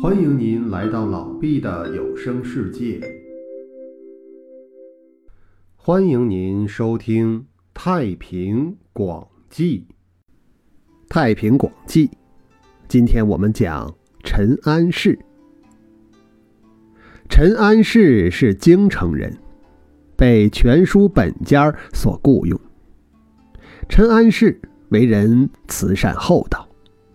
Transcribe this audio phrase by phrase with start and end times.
[0.00, 3.00] 欢迎您来到老毕的有声世界。
[5.74, 7.40] 欢迎您收听
[7.74, 9.80] 《太平广记》。
[11.08, 12.06] 《太平广记》，
[12.86, 13.92] 今天我们讲
[14.22, 15.18] 陈安世。
[17.28, 19.36] 陈安世是京城人，
[20.16, 22.56] 被全书本家所雇佣。
[23.88, 24.60] 陈安世
[24.90, 26.68] 为人慈善厚道，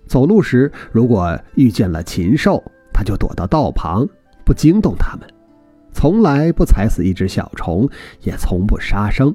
[0.06, 2.62] 走路时如果遇见了禽兽，
[2.94, 4.08] 他就躲到道旁，
[4.46, 5.28] 不惊动他们，
[5.92, 7.90] 从来不踩死一只小虫，
[8.22, 9.34] 也从不杀生。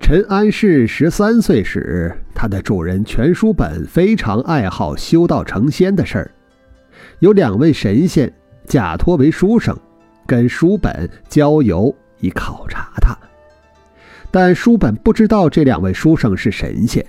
[0.00, 6.30] 陈安世十三岁时，他的主人全书本非常爱好修道成仙的事儿，
[7.18, 8.32] 有两位神仙
[8.64, 9.78] 假托为书生，
[10.26, 13.14] 跟书本交游以考察他，
[14.30, 17.04] 但书本不知道这两位书生是神仙，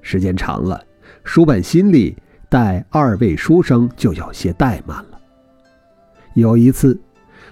[0.00, 0.82] 时间长了，
[1.24, 2.16] 书本心里。
[2.50, 5.20] 待二位书生就有些怠慢了。
[6.34, 7.00] 有一次，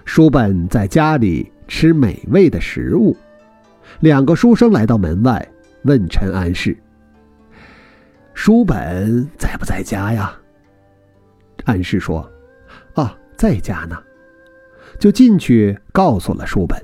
[0.03, 3.15] 书本在家里吃美味的食物，
[4.01, 5.47] 两个书生来到门外，
[5.83, 6.77] 问陈安世
[8.35, 10.37] ：“书本在不在家呀？”
[11.63, 12.29] 安世说
[12.95, 13.97] ：“啊，在家呢。”
[14.99, 16.77] 就进去告诉了书本。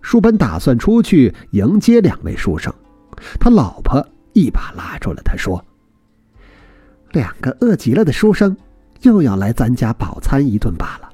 [0.00, 2.72] 书本打算出去迎接两位书生，
[3.38, 5.62] 他老婆一把拉住了他，说。
[7.14, 8.54] 两个饿极了的书生，
[9.02, 11.08] 又要来咱家饱餐一顿罢了。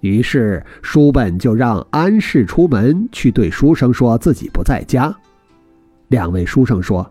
[0.00, 5.14] 于是书本就让安氏出门去对书生说自己不在家。
[6.08, 7.10] 两位书生说：“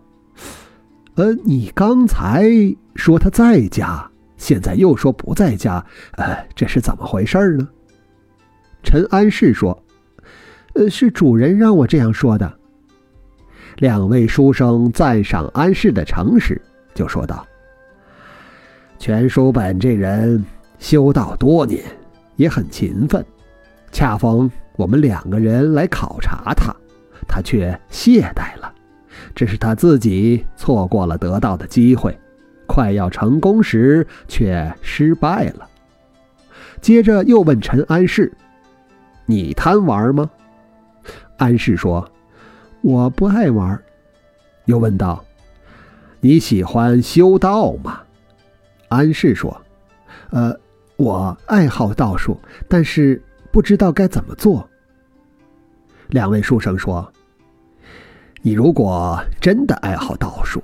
[1.14, 2.44] 呃，你刚才
[2.96, 7.68] 说他在家，现在又说不在家，呃，这是怎么回事呢？”
[8.82, 9.80] 陈安氏说
[10.74, 12.58] ：“呃，是主人让我这样说的。”
[13.78, 16.60] 两位书生赞赏安氏的诚实，
[16.92, 17.46] 就说道。
[19.06, 20.42] 全书本这人
[20.78, 21.84] 修道多年，
[22.36, 23.22] 也很勤奋。
[23.92, 26.74] 恰逢我们两个人来考察他，
[27.28, 28.72] 他却懈怠了。
[29.34, 32.18] 这是他自己错过了得到的机会，
[32.66, 35.68] 快要成功时却失败了。
[36.80, 38.32] 接着又问陈安世
[39.28, 40.30] ：“你贪玩吗？”
[41.36, 42.10] 安世说
[42.80, 43.78] ：“我不爱玩。”
[44.64, 45.22] 又问道
[46.20, 48.00] ：“你喜欢修道吗？”
[48.88, 49.60] 安氏说
[50.30, 50.54] ：“呃，
[50.96, 54.68] 我爱好道术，但是不知道该怎么做。”
[56.10, 57.10] 两位书生说
[58.42, 60.62] ：“你如果真的爱好道术，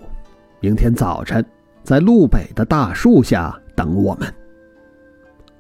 [0.61, 1.45] 明天早晨
[1.83, 4.33] 在路北的大树下等我们。”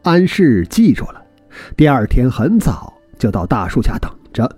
[0.02, 1.22] 安氏记住了，
[1.76, 4.48] 第二天很早就到大树下等着，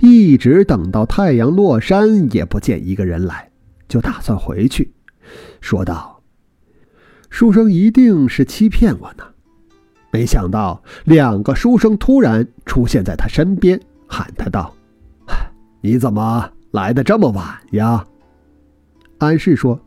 [0.00, 3.50] 一直等到太阳落山也不见一个人来，
[3.88, 4.92] 就打算回去，
[5.60, 6.13] 说道。
[7.34, 9.24] 书生一定是欺骗我呢，
[10.12, 14.72] 没想到两个书生突然出现在他身边，喊他道
[15.82, 18.06] ：“你怎么来的这么晚呀？”
[19.18, 19.80] 安氏说：“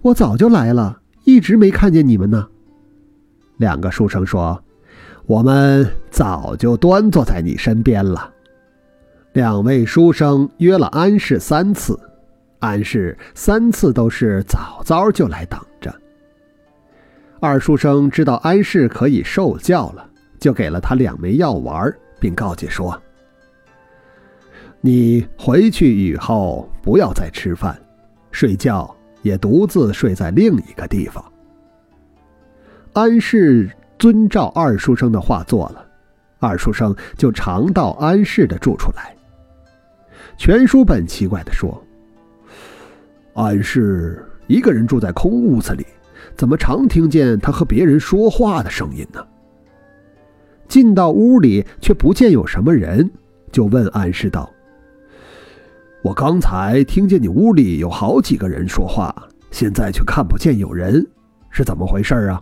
[0.00, 2.48] 我早就来了，一直没看见你们呢。”
[3.60, 4.64] 两个书生说
[5.28, 8.32] ：“我们早就端坐在你身边了。”
[9.34, 12.00] 两位书生约了安氏三次，
[12.58, 15.94] 安氏三次都是早早就来等着。
[17.42, 20.06] 二书生知道安氏可以受教了，
[20.38, 23.00] 就给了他两枚药丸，并告诫说
[24.82, 27.80] ：“你回去以后不要再吃饭，
[28.30, 31.24] 睡觉也独自睡在另一个地方。”
[32.92, 35.82] 安氏遵照二书生的话做了，
[36.40, 39.16] 二书生就常到安氏的住处来。
[40.36, 41.82] 全书本奇怪地说
[43.32, 45.86] ：“安氏一个人住在空屋子里。”
[46.36, 49.24] 怎么常听见他和别人说话的声音呢？
[50.68, 53.10] 进到屋里却不见有什么人，
[53.50, 54.48] 就问安氏道
[56.02, 59.12] ：“我刚才听见你屋里有好几个人说话，
[59.50, 61.04] 现在却看不见有人，
[61.50, 62.40] 是怎么回事啊？”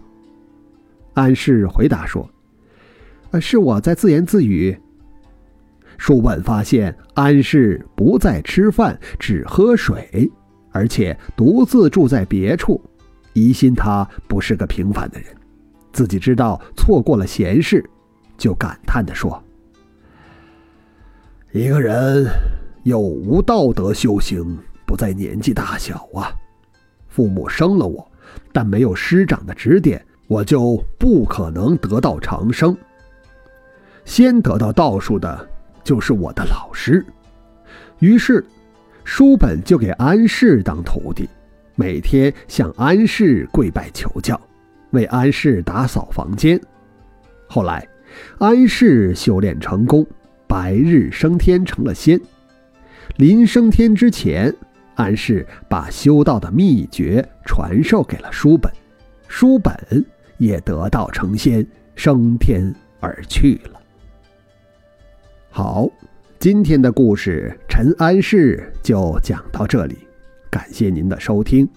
[1.15, 2.29] 安氏回答说
[3.33, 4.79] ：“呃，是我在自言自语。”
[5.97, 10.31] 书本发现安氏不再吃饭，只喝水，
[10.71, 12.81] 而且独自住在别处。
[13.39, 15.29] 疑心他不是个平凡的人，
[15.93, 17.89] 自己知道错过了闲事，
[18.37, 19.43] 就感叹地说
[21.53, 22.27] ：“一个人
[22.83, 26.33] 有无道德修行，不在年纪大小啊。
[27.09, 28.11] 父母生了我，
[28.53, 32.77] 但没有师长的指点，我就不可能得到长生。
[34.05, 35.49] 先得到道术的，
[35.85, 37.05] 就是我的老师。
[38.01, 38.45] 于是，
[39.05, 41.29] 书本就给安氏当徒弟。”
[41.81, 44.39] 每天向安氏跪拜求教，
[44.91, 46.61] 为安氏打扫房间。
[47.47, 47.87] 后来，
[48.41, 50.05] 安氏修炼成功，
[50.49, 52.21] 白日升天成了仙。
[53.19, 54.53] 临升天之前，
[54.97, 58.73] 安氏把修道的秘诀传授给了书本，
[59.29, 59.73] 书本
[60.39, 61.65] 也得道成仙，
[61.95, 63.81] 升天而去了。
[65.49, 65.89] 好，
[66.41, 69.97] 今天的故事陈安氏就讲到这里，
[70.51, 71.69] 感谢您的收听。